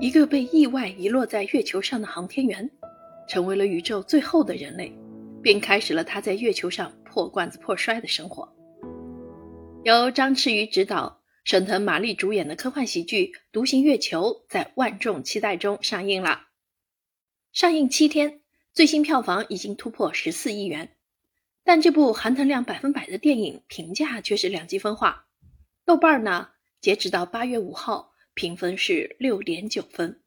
[0.00, 2.68] 一个被意外遗落在月球上的航天员，
[3.28, 4.90] 成为了宇宙最后的人类，
[5.42, 8.50] 并开始了他在月球上破罐子破摔的生活。
[9.84, 16.46] 由张弛宇执导、沈腾、马丽主演的科幻喜剧《独行月球》在万众期待中上映了。
[17.52, 18.40] 上映七天，
[18.72, 20.96] 最新票房已经突破十四亿元，
[21.62, 25.26] 但这部含腾量百分百的电影评价却是两极分化。
[25.84, 26.48] 豆瓣呢，
[26.80, 28.09] 截止到八月五号。
[28.34, 30.22] 评分是六点九分，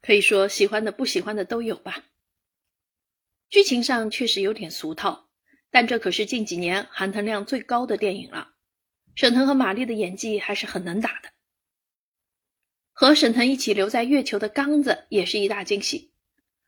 [0.00, 2.04] 可以说喜欢的不喜欢的都有吧。
[3.48, 5.28] 剧情上确实有点俗套，
[5.70, 8.54] 但这可是近几年含糖量最高的电影了。
[9.14, 11.30] 沈腾和马丽的演技还是很能打的。
[12.90, 16.12] 和沈腾一起留在月球的刚子也是一大惊喜，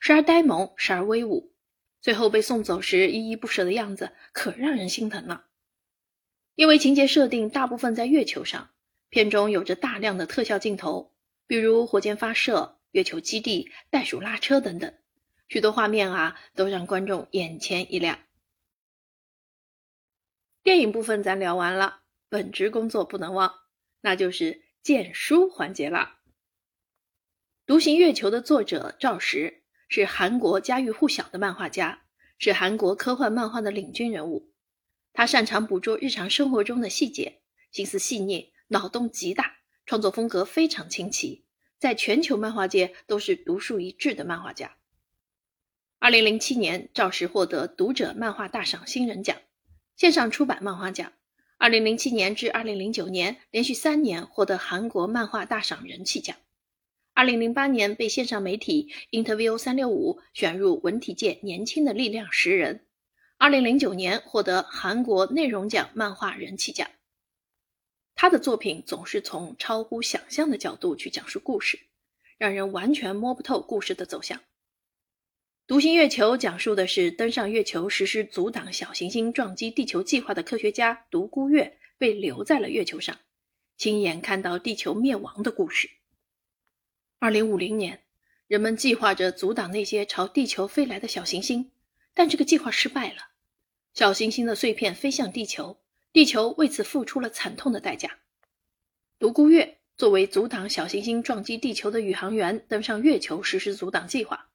[0.00, 1.54] 时而呆萌，时而威武，
[2.00, 5.46] 最后被送走时依依不舍的样子可让人心疼了。
[6.56, 8.71] 因为情节设定大部分在月球上。
[9.12, 11.12] 片中有着大量的特效镜头，
[11.46, 14.90] 比如火箭发射、月球基地、袋鼠拉车等等，
[15.48, 18.18] 许多画面啊都让观众眼前一亮。
[20.62, 23.54] 电影部分咱聊完了，本职工作不能忘，
[24.00, 26.20] 那就是荐书环节了。
[27.66, 32.04] 《独行月球》的作者赵石是韩国家喻户晓的漫画家，
[32.38, 34.54] 是韩国科幻漫画的领军人物。
[35.12, 38.51] 他擅长捕捉日常生活中的细节，心思细腻。
[38.72, 41.44] 脑洞极大，创作风格非常清奇，
[41.78, 44.78] 在全球漫画界都是独树一帜的漫画家。
[45.98, 49.36] 二零零七年，赵石获得读者漫画大赏新人奖、
[49.94, 51.12] 线上出版漫画奖。
[51.58, 56.34] 二零零七年至二零零九年，连续三年获得韩国漫画大赏人气奖。
[57.12, 62.86] 二零零八年被线上媒体 Interview 三六五选入文体界年轻的力量十人。
[63.36, 66.88] 二零零九年获得韩国内容奖漫画人气奖。
[68.22, 71.80] 他的作品总是从超乎想象的角度去讲述故事，
[72.38, 74.38] 让人完全摸不透故事的走向。
[75.66, 83.18] 《独行月球》讲述的是登上月球实施阻挡小行星撞击地球计划的科学家独孤月被留在了月球上，
[83.76, 85.90] 亲眼看到地球灭亡的故事。
[87.18, 88.04] 二零五零年，
[88.46, 91.72] 人们计划着阻挡那些朝地球飞来的小行星，
[92.14, 93.30] 但这个计划失败了，
[93.92, 95.78] 小行星的碎片飞向地球。
[96.12, 98.18] 地球为此付出了惨痛的代价。
[99.18, 104.50] 独孤月作为阻挡小行星撞击地球的宇航员登上月球实施阻挡计划，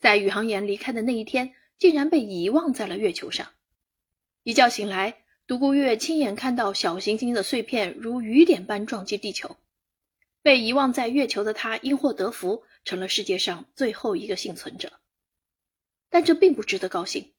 [0.00, 3.52] 在宇航员离开的那一天，竟然被遗忘在了月球上。
[4.44, 9.56] 一觉醒来，独孤月亲眼看到小行星的碎片如雨点般撞击地球。
[10.40, 14.92] 被遗忘在月球的他因祸得福，成了世界上最后一个幸存者。
[16.08, 17.32] 但这并不值得高兴。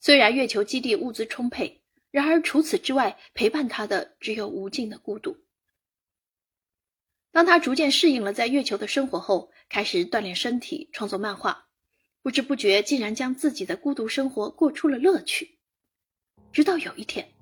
[0.00, 1.79] 虽然月球基地物资充沛。
[2.10, 5.36] 然而，除此之外，陪伴他的只有无尽的孤独。
[7.32, 11.66] 当他逐渐适应了在月球的生活后，开始锻炼身体，创作漫画，
[12.22, 15.58] 不知不觉竟然将自己的孤独生活过出了乐趣。
[16.52, 17.32] 直到有一天，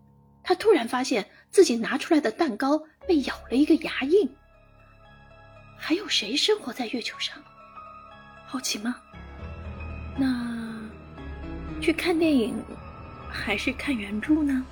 [0.42, 4.28] 他突然发现自己拿出来的蛋糕被咬了一个牙印。
[5.78, 7.42] 还有谁生活在月球上？
[8.46, 9.00] 好奇吗？
[10.18, 10.90] 那
[11.80, 12.62] 去看电影。
[13.28, 14.64] 还是看原著呢。